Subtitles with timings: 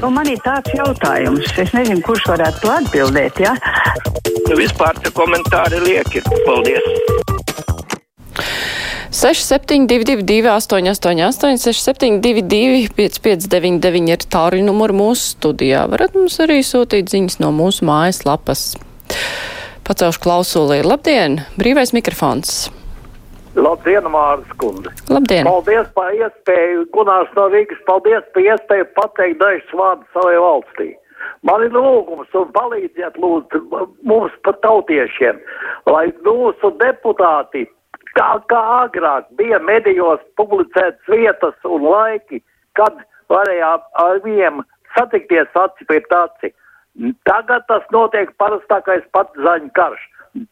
[0.00, 3.40] Nu, man ir tāds jautājums, es nezinu, kurš varētu to atbildēt.
[3.42, 3.56] Ja?
[4.46, 6.22] Nu, vispār tie komentāri lieki.
[6.46, 6.86] Paldies!
[9.10, 15.84] 6722, 888, 672, 559, ir tālruņa numuri mūsu studijā.
[15.90, 18.68] Varat mums arī sūtīt ziņas no mūsu mājaslapas.
[19.84, 20.84] Pacelšu klausulī.
[20.86, 21.42] Labdien!
[21.58, 22.70] Brīvais mikrofons!
[23.58, 24.92] Labdien, Mārcis Kundze!
[25.10, 25.48] Labdien!
[25.48, 30.88] Paldies par iespēju, Gunārs no Rīgas, paldies par iespēju pateikt dažus vārdus savai valstī.
[31.42, 33.60] Man ir lūgums un palīdziet lūdzu
[34.06, 35.40] mums par tautiešiem,
[35.90, 37.66] lai mūsu deputāti,
[38.14, 42.42] kā, kā agrāk bija medijos publicētas vietas un laiki,
[42.78, 43.02] kad
[43.34, 44.62] varējām ar viņiem
[44.94, 46.54] satikties aci pret aci.
[47.26, 50.02] Tagad tas notiek parastākais pats zaņu karš.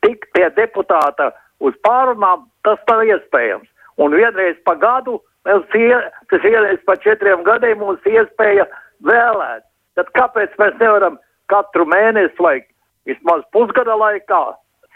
[0.03, 1.31] Tik pie deputāta
[1.65, 3.69] uz pārunām tas nav iespējams.
[3.99, 8.69] Un vienreiz pa gadu, tas vienreiz pa četriem gadiem mums iespēja
[9.05, 9.65] vēlēt.
[9.99, 11.19] Tad kāpēc mēs nevaram
[11.51, 12.61] katru mēnesi vai
[13.09, 14.43] vismaz pusgada laikā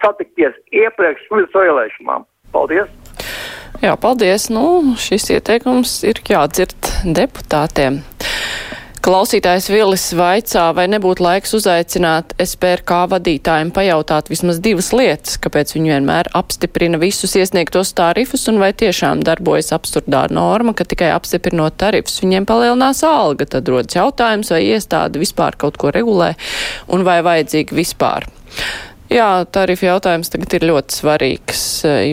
[0.02, 2.28] satikties iepriekš pirms vēlēšanām?
[2.54, 2.90] Paldies!
[3.82, 4.46] Jā, paldies.
[4.52, 8.02] Nu, šis ieteikums ir jādzird deputātiem.
[9.12, 15.90] Klausītājs Vilis vaicā, vai nebūtu laiks uzaicināt SPRK vadītājiem pajautāt vismaz divas lietas, kāpēc viņi
[15.92, 22.22] vienmēr apstiprina visus iesniegtos tarifus un vai tiešām darbojas absurdā norma, ka tikai apstiprinot tarifus
[22.24, 23.44] viņiem palielinās alga.
[23.52, 26.30] Tad rodas jautājums, vai iestāde vispār kaut ko regulē
[26.88, 28.30] un vai vajadzīgi vispār.
[29.12, 31.62] Jā, tarifu jautājums tagad ir ļoti svarīgs,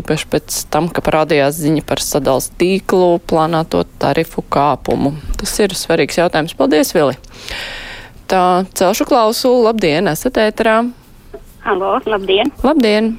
[0.02, 5.14] īpaši pēc tam, ka parādījās ziņa par sadals tīklu plānāto tarifu kāpumu.
[5.40, 6.58] Tas ir svarīgs jautājums.
[6.60, 7.16] Paldies, Vili!
[8.30, 8.44] Tā,
[8.76, 9.64] celšu klausulu.
[9.70, 10.82] Labdien, esat ēterā!
[11.64, 12.52] Halo, labdien!
[12.68, 13.14] Labdien!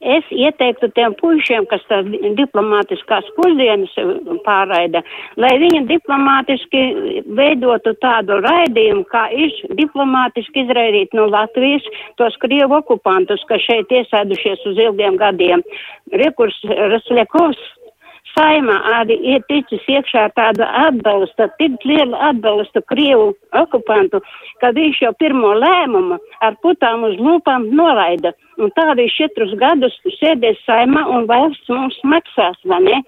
[0.00, 2.06] Es ieteiktu tiem puišiem, kas tās
[2.38, 4.12] diplomātiskās pusdienas eh,
[4.46, 5.02] pārraida,
[5.36, 6.84] lai viņi diplomātiski
[7.36, 11.84] veidotu tādu raidījumu, kā ir diplomātiski izraidīt no Latvijas
[12.16, 15.60] tos Krievu okupantus, kas šeit iesēdušies uz ilgiem gadiem.
[16.16, 17.60] Rekurs Rasļakovs
[18.32, 24.22] saimā arī ir ticis iekšā tāda atbalsta, tik liela atbalsta Krievu okupantu,
[24.62, 28.32] ka viņš jau pirmo lēmumu ar putām uz lūpām noraida.
[28.60, 32.98] Un tā arī četrus gadus sēdēs saimā un valsts mums maksās, vai ne?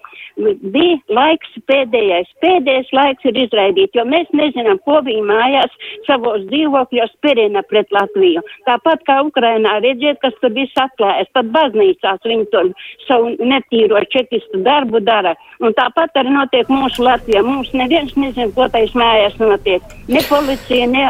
[0.73, 5.75] Bija laiks pēdējais, pēdējais laiks ir izraidīt, jo mēs nezinām, ko viņi mājās
[6.07, 8.41] savos dzīvokļos perina pret Latviju.
[8.65, 12.71] Tāpat kā Ukrainā redziet, kas tur viss atklājas, pat baznīcās viņi tur
[13.05, 15.35] savu netīro čekistu darbu dara.
[15.61, 17.45] Un tāpat arī notiek mūsu Latvijā.
[17.45, 19.85] Mums neviens nezin, ko tais mājās notiek.
[20.09, 21.05] Ne policija, ne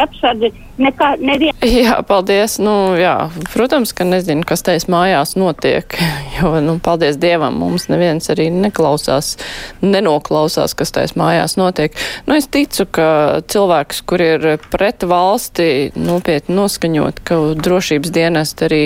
[0.00, 1.54] apsardzi Nekā, nevien...
[1.62, 2.56] Jā, paldies.
[2.58, 5.94] Nu, jā, protams, ka nezinu, kas tais mājās notiek,
[6.36, 9.36] jo, nu, paldies Dievam, mums neviens arī neklausās,
[9.84, 11.94] nenoklausās, kas tais mājās notiek.
[12.26, 13.06] Nu, es ticu, ka
[13.54, 18.84] cilvēks, kur ir pret valsti, nopietni noskaņot, ka drošības dienest arī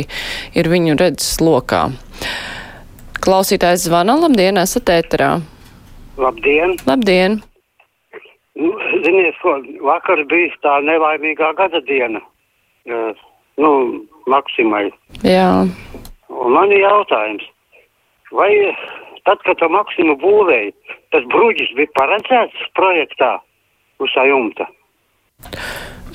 [0.53, 1.87] ir viņu redzes lokā.
[3.19, 5.39] Klausītājs zvana, labdien, esat ēterā.
[6.21, 6.77] Labdien!
[6.87, 7.41] Labdien!
[8.59, 8.73] Nu,
[9.05, 12.23] ziniet, ko vakar bija tā nelaimīgā gada diena.
[12.89, 13.13] Uh,
[13.61, 13.73] nu,
[14.31, 14.89] Maksimai.
[15.27, 15.67] Jā.
[16.29, 17.45] Un man ir jautājums,
[18.33, 18.51] vai
[19.29, 20.73] tad, kad to Maksimu būvēja,
[21.15, 23.37] tas bruģis bija paredzēts projektā
[24.03, 24.69] uz tā jumta?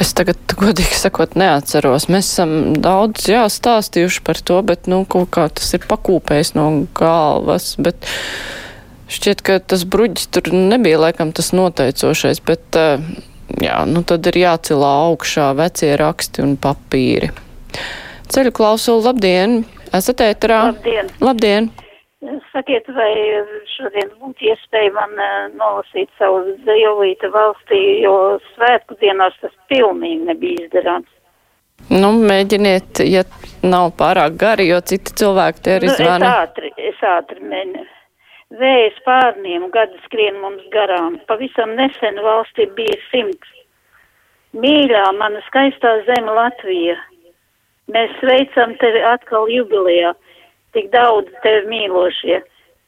[0.01, 2.09] Es tagad, godīgi sakot, neatceros.
[2.11, 6.67] Mēs esam daudz jā, stāstījuši par to, bet, nu, kaut kā tas ir pakūpējis no
[6.97, 8.09] galvas, bet
[9.11, 13.03] Šķiet, ka tas bruģis tur nebija laikam tas noteicošais, bet eh,
[13.61, 17.33] jā, nu tad ir jācilā augšā vecie raksti un papīri.
[18.33, 19.63] Ceļu klausulu, labdien!
[19.93, 20.59] Esat ēterā?
[20.71, 21.09] Labdien!
[21.21, 21.71] Labdien!
[22.53, 23.11] Sakiet, vai
[23.73, 28.13] šodien būtu iespēja man uh, nolasīt savu dzīvību valstī, jo
[28.53, 31.09] svētku dienās tas pilnīgi nebija izdarāms.
[31.91, 33.25] Nu, mēģiniet, ja
[33.65, 36.29] nav pārāk gari, jo citi cilvēki te arī nu, zvana.
[36.29, 37.83] Es ātri, es ātri mēģinu.
[38.53, 41.17] Vējas pārniem gadi skrien mums garām.
[41.29, 43.49] Pavisam nesen valstī bija simts.
[44.53, 46.99] Mīļā, mana skaistā zeme Latvija.
[47.89, 50.13] Mēs sveicam tevi atkal jubilejā.
[50.77, 52.43] Tik daudz tevi mīlošie.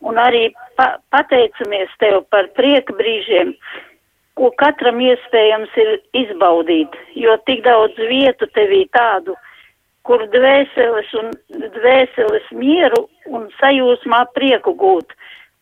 [0.05, 3.55] Un arī pa pateicamies tev par prieka brīžiem,
[4.37, 5.91] ko katram iespējams ir
[6.21, 9.33] izbaudīt, jo tik daudz vietu tevī tādu,
[10.05, 11.31] kur dvēseles un
[11.79, 15.15] dvēseles mieru un sajūsmā prieku gūt.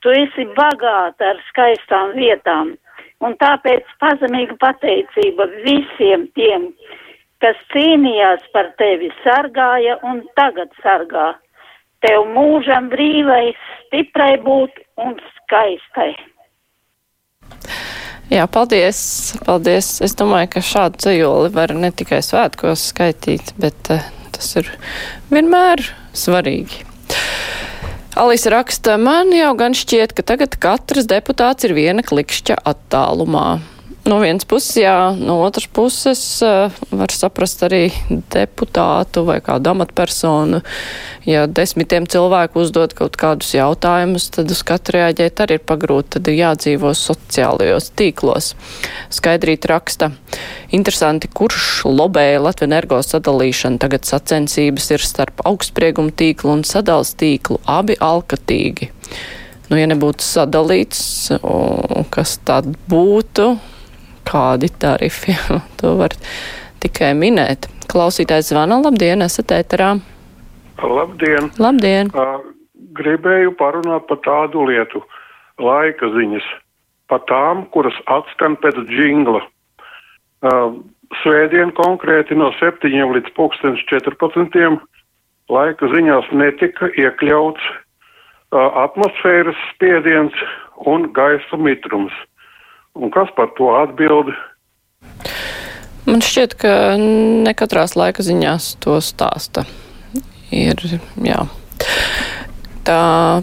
[0.03, 2.73] Tu esi bagāta ar skaistām vietām,
[3.23, 6.67] un tāpēc pazemīga pateicība visiem tiem,
[7.43, 11.31] kas cīnījās par tevi, sargāja un tagad sargā.
[12.03, 13.55] Tev mūžam brīvai,
[13.85, 16.11] stiprai būt un skaistai.
[18.33, 18.99] Jā, paldies,
[19.45, 19.99] paldies.
[20.03, 24.03] Es domāju, ka šādu dzējoli var ne tikai svētkos skaitīt, bet uh,
[24.35, 24.71] tas ir
[25.31, 25.85] vienmēr
[26.17, 26.92] svarīgi.
[28.13, 33.57] Alisa raksta, man jau gan šķiet, ka tagad katrs deputāts ir viena klikšķa attālumā.
[34.03, 37.85] No vienas puses, jā, no otras puses uh, var saprast arī
[38.33, 40.59] deputātu vai kādu amatpersonu.
[41.23, 46.27] Ja desmitiem cilvēku uzdod kaut kādus jautājumus, tad uz katru reaģēt arī ir pagrūti, tad
[46.27, 48.49] ir jādzīvo sociālajos tīklos.
[49.07, 50.11] Skaidrīt raksta.
[50.75, 53.79] Interesanti, kurš lobēja Latviju energo sadalīšanu.
[53.79, 58.91] Tagad sacensības ir starp augstspriegumu tīklu un sadals tīklu, abi alkatīgi.
[59.71, 61.05] Nu, ja nebūtu sadalīts,
[61.39, 63.53] o, kas tad būtu?
[64.27, 65.35] Kādi tarifi.
[65.79, 66.15] to var
[66.83, 67.69] tikai minēt.
[67.91, 69.93] Klausītājs zvana, labdien, esat ēterā.
[70.83, 71.51] Labdien!
[71.61, 72.09] Labdien!
[72.15, 72.41] Uh,
[72.97, 75.03] gribēju parunāt par tādu lietu-
[75.69, 76.47] laika ziņas.
[77.07, 79.43] Par tām, kuras atskan pēc džingla.
[80.43, 80.81] Uh,
[81.21, 84.79] svētdien konkrēti no 7 līdz 14.
[85.49, 87.63] laika ziņās netika iekļauts
[88.53, 90.33] atmosfēras spiediens
[90.85, 92.13] un gaisa mitrums.
[92.99, 94.29] Un kas par to atbild?
[96.05, 99.63] Man šķiet, ka ne katrās laika ziņās to stāsta.
[100.53, 100.77] Ir,
[101.23, 101.39] jā.
[102.85, 102.99] Tā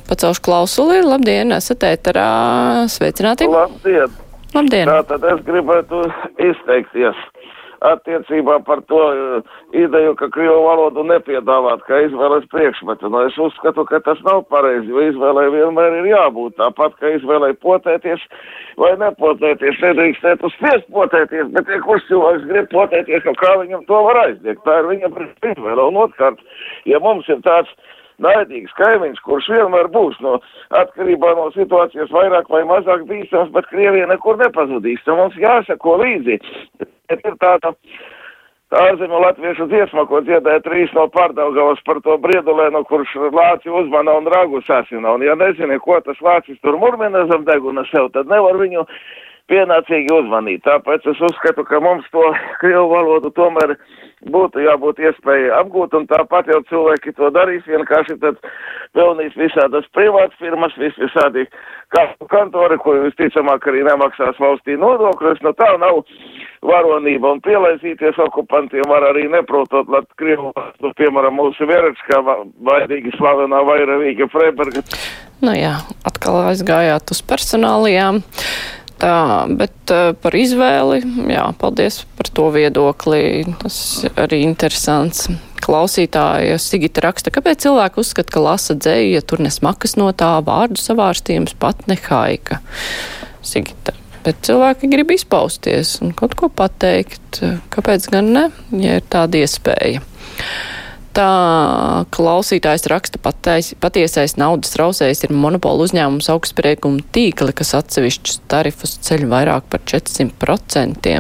[0.06, 1.00] pacelšu klausuli.
[1.02, 2.28] Labdien, esat ēterā.
[2.92, 3.48] Sveicināti.
[3.50, 4.12] Labdien.
[4.54, 4.90] Labdien.
[4.90, 6.04] Tātad es gribētu
[6.50, 7.18] izteikties
[7.80, 13.10] attiecībā par to uh, ideju, ka krievu valodu nepiedāvāt kā izvēles priekšmetu.
[13.12, 17.52] Nu, es uzskatu, ka tas nav pareizi, jo izvēlē vienmēr ir jābūt tāpat, ka izvēlē
[17.64, 18.24] potēties
[18.80, 19.80] vai nepotēties.
[19.84, 24.64] Nedrīkstētu spiest potēties, bet ja kurš cilvēks grib potēties, no kā viņam to var aizliegt.
[24.66, 25.14] Tā ir viņa
[25.54, 25.80] izvēle.
[25.86, 26.44] Un otrkārt,
[26.88, 27.72] ja mums ir tāds
[28.20, 30.36] naidīgs kaimiņš, kurš vienmēr būs no
[30.76, 35.02] atkarībā no situācijas vairāk vai mazāk bīstams, bet Krievija nekur nepazudīs.
[35.06, 36.40] Tad mums jāsako līdzi.
[37.10, 37.72] Ir tāda
[38.80, 44.30] ārzemju latviešu dziesma, ko dziedāja trīs no pārdaugavas par to briedulēnu, kurš lāci uzmana un
[44.30, 45.16] ragu sasina.
[45.16, 48.86] Un ja nezini, ko tas lācis tur murmina zem deguna sev, tad nevar viņu
[49.50, 50.62] pienācīgi uzmanīt.
[50.66, 52.22] Tāpēc es uzskatu, ka mums to
[52.62, 53.74] krievu valodu tomēr
[54.30, 58.40] būtu jābūt iespēja apgūt, un tāpat jau cilvēki to darīs, vienkārši tad
[58.96, 61.46] pelnīs visādas privātas firmas, vis visādi
[62.30, 66.02] kantori, ko visticamāk arī nemaksās valstī nodokļus, nu tā nav
[66.66, 70.52] varonība, un pielaizīties okupantiem var arī neprotot, lai Krievu,
[70.84, 72.20] nu, piemēram, mūsu Vierečkā
[72.68, 74.84] vairīgi slavenā Vairavīga Freiberga.
[75.40, 78.20] Nu jā, atkal aizgājāt uz personālijām.
[79.00, 81.00] Tā, bet uh, par izvēli,
[81.32, 83.46] jā, paldies par to viedokli.
[83.62, 83.78] Tas
[84.20, 85.30] arī interesants.
[85.60, 90.80] Klausītāja Sigita raksta, kāpēc cilvēki uzskata, ka lasa dzēju, ja tur nesmakas no tā vārdu
[90.80, 92.60] savārstījums pat nehaika.
[93.44, 93.96] Sigita.
[94.24, 97.40] Bet cilvēki grib izpausties un kaut ko pateikt.
[97.72, 98.44] Kāpēc gan ne,
[98.84, 100.04] ja ir tāda iespēja?
[101.10, 108.94] Tā klausītājs raksta patais, patiesais naudas rausējs ir monopola uzņēmums augstsprieguma tīkli, kas atsevišķus tarifus
[109.08, 111.16] ceļ vairāk par 400%.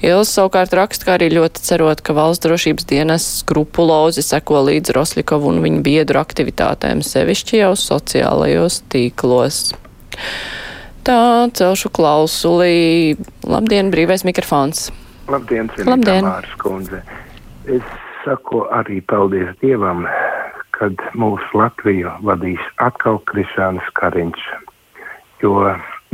[0.00, 5.50] Ielas savukārt raksta, ka arī ļoti cerot, ka valsts drošības dienas skrupulozi seko līdz Roslikovu
[5.52, 9.60] un viņa biedru aktivitātēm, sevišķi jau sociālajos tīklos.
[11.04, 11.18] Tā
[11.58, 13.18] celšu klausulī.
[13.44, 14.88] Labdien, brīvais mikrofons.
[15.28, 16.24] Labdien, Labdien.
[16.24, 17.02] Mārs kundze.
[17.68, 17.84] Es
[18.24, 20.06] saku arī paldies Dievam,
[20.76, 24.46] kad mūsu Latviju vadīs atkal Krišāns Kariņš,
[25.42, 25.54] jo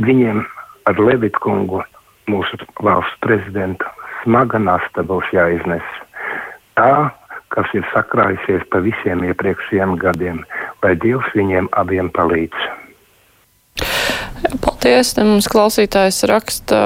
[0.05, 0.43] viņiem
[0.89, 1.83] ar Levitkungu,
[2.29, 3.87] mūsu valsts prezidentu,
[4.23, 5.85] smaga nasta būs jāiznes.
[6.77, 7.09] Tā,
[7.53, 10.43] kas ir sakrājusies pa visiem iepriekšējiem gadiem,
[10.83, 12.78] lai Dievs viņiem abiem palīdz.
[14.89, 15.11] Paldies!
[15.13, 16.77] Te mums klausītājs raksta,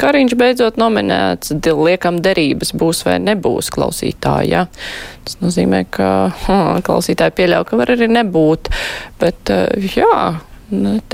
[0.00, 4.50] Kariņš beidzot nominēts, liekam derības būs vai nebūs klausītāji.
[4.52, 4.66] Ja?
[5.24, 6.10] Tas nozīmē, ka
[6.42, 8.68] hm, klausītāji pieļauj, ka var arī nebūt.
[9.22, 9.52] Bet
[9.94, 10.18] jā,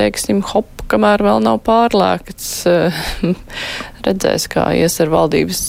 [0.00, 2.49] teiksim, hop, kamēr vēl nav pārlēkts,
[4.09, 5.61] redzēs, kā ies ar valdības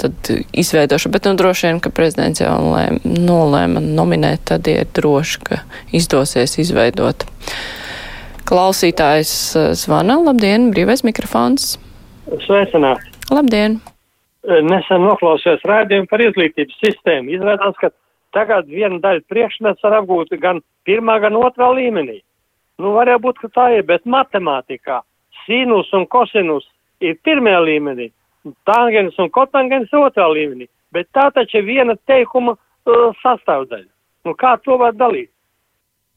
[0.00, 1.18] tad izveidošanu.
[1.18, 2.56] Bet nu, droši vien, ka prezidents jau
[3.04, 5.60] nolēma nominēt, tad ir droši, ka
[6.00, 7.28] izdosies izveidot.
[8.48, 9.30] Klausītājs
[9.76, 10.14] zvana.
[10.24, 11.74] Labdien, brīvais mikrofons.
[12.46, 13.10] Sveicināti.
[13.28, 13.76] Labdien.
[14.64, 17.34] Nesen noklausījos rādījumu par izglītības sistēmu.
[17.36, 17.90] Izrādās, ka
[18.32, 22.22] tagad viena daļa priekšmets var apgūt gan pirmā, gan otrā līmenī.
[22.80, 25.02] Nu, varētu būt, ka tā ir, bet matemātikā
[25.44, 26.64] sinus un kosinus
[27.04, 28.10] ir pirmajā līmenī,
[28.68, 30.70] tangens un kotangens otrā līmenī.
[30.96, 33.90] Bet tā taču ir viena teikuma uh, sastāvdaļa.
[34.24, 35.28] Nu, kā to var dalīt?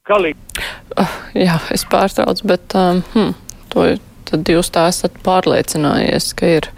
[0.09, 0.63] Galīgi.
[0.97, 3.35] Uh, jā, es pārtraucu, bet um, hm,
[3.69, 3.85] to
[4.31, 6.69] tad jūs tā esat pārliecinājies, ka ir.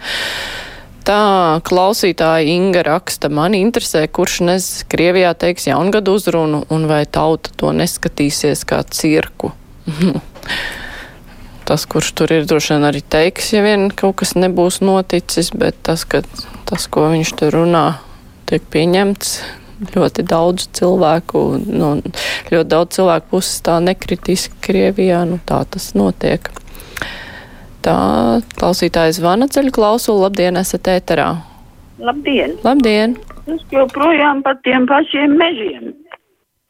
[1.04, 7.52] Tā klausītāja Inga raksta, mani interesē, kurš nes Krievijā teiks jaungadu uzrunu un vai tauta
[7.60, 9.52] to neskatīsies kā cirku.
[11.68, 15.80] tas, kurš tur ir, droši vien arī teiks, ja vien kaut kas nebūs noticis, bet
[15.84, 16.22] tas, ka
[16.68, 17.84] tas, ko viņš tur runā,
[18.48, 19.36] tiek pieņemts
[19.94, 21.90] ļoti daudz cilvēku, nu,
[22.54, 26.50] ļoti daudz cilvēku puses tā nekritiski Krievijā, nu tā tas notiek.
[27.84, 27.96] Tā
[28.56, 30.22] klausītājs zvana ceļu klausulu.
[30.24, 31.28] Labdien, esat ēterā.
[32.00, 32.56] Labdien!
[32.64, 33.18] Labdien!
[33.44, 35.90] Es joprojām par tiem pašiem mežiem,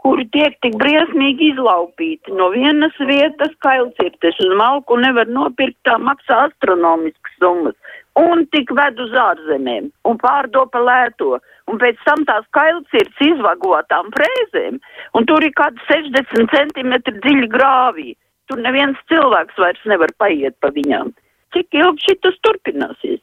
[0.03, 2.35] kuri tiek tik briesmīgi izlaupīti.
[2.35, 7.79] No vienas vietas kailcirtes uz malku nevar nopirkt, tā maksā astronomiskas summas.
[8.21, 11.41] Un tik ved uz ārzemēm un pārdopa lēto.
[11.71, 14.79] Un pēc tam tās kailcirts izvagotām frēzēm.
[15.19, 18.15] Un tur ir kādi 60 centimetri dziļi grāvī.
[18.47, 21.11] Tur neviens cilvēks vairs nevar paiet pa viņām.
[21.57, 23.23] Cik ilgi šitas turpināsies?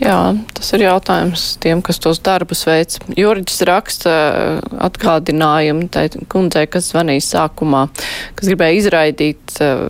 [0.00, 2.94] Jā, tas ir jautājums tiem, kas tos darbus veic.
[3.20, 4.12] Juriģis raksta
[4.86, 7.82] atgādinājumu tai kundzei, kas zvanīja sākumā,
[8.38, 9.82] kas gribēja izraidīt uh,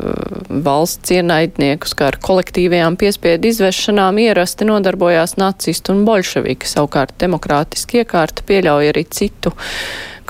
[0.66, 6.66] valsts ienaidniekus, kā ar kolektīvajām piespiedu izvešanām ierasti nodarbojās nacisti un bolševiki.
[6.66, 9.54] Savukārt demokrātiski iekārta pieļauj arī citu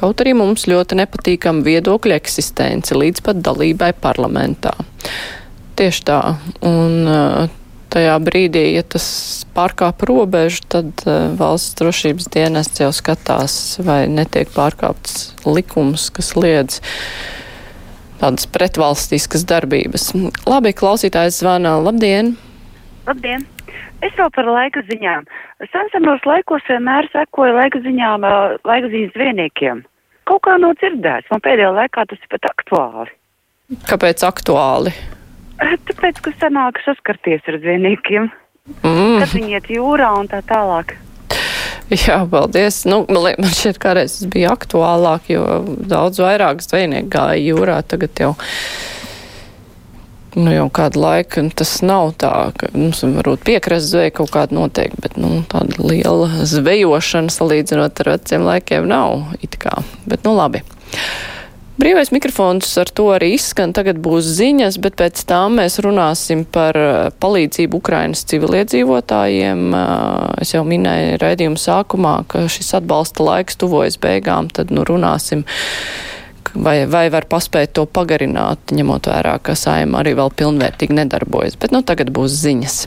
[0.01, 4.73] kaut arī mums ļoti nepatīkama viedokļa eksistence līdz pat dalībai parlamentā.
[5.77, 6.21] Tieši tā.
[6.65, 7.60] Un, uh,
[7.93, 9.07] tajā brīdī, ja tas
[9.57, 13.55] pārkāp robežu, tad uh, valsts drošības dienests jau skatās,
[13.85, 16.81] vai netiek pārkāpts likums, kas liedz
[18.21, 20.11] tādas pretvalstiskas darbības.
[20.49, 21.79] Labi, klausītājs zvana.
[21.81, 22.35] Labdien!
[23.09, 23.47] Labdien!
[24.01, 25.27] Es vēl par laika ziņām.
[25.69, 28.25] Sensenos laikos vienmēr sekoju laika ziņām,
[28.65, 29.83] laika ziņas zvejniekiem.
[30.31, 31.29] Kaut kā nav dzirdēts.
[31.33, 33.13] Man pēdējā laikā tas ir pat aktuāli.
[33.91, 34.95] Kāpēc aktuāli?
[35.61, 38.31] Tāpēc, ka sanāk saskarties ar zvejniekiem.
[38.85, 39.19] Mm.
[39.21, 40.95] Kad viņi iet jūrā un tā tālāk.
[41.91, 42.85] Jā, paldies.
[42.87, 47.81] Nu, man, šķiet, kādreiz tas bija aktuālāk, jo daudz vairāk zvejnieku gāja jūrā.
[47.91, 48.33] Tagad jau
[50.39, 55.03] nu, jau kādu laiku tas nav tā, ka mums varbūt piekrasts zveja kaut kāda noteikti,
[55.03, 59.81] bet nu, tāda liela zvejošana salīdzinot ar veciem laikiem nav it kā.
[60.07, 60.63] Bet nu labi.
[61.81, 63.71] Brīvais mikrofons ar to arī izskan.
[63.73, 66.77] Tagad būs ziņas, bet pēc tam mēs runāsim par
[67.23, 69.63] palīdzību Ukrainas civiliedzīvotājiem.
[70.45, 75.47] Es jau minēju raidījumu sākumā, ka šis atbalsta laiks tuvojas beigām, tad nu runāsim
[76.53, 81.57] vai, vai var paspēt to pagarināt, ņemot vērā, ka saima arī vēl pilnvērtīgi nedarbojas.
[81.61, 82.83] Bet nu tagad būs ziņas.